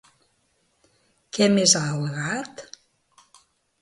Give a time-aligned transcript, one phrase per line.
[1.37, 2.65] Què més ha al·legat?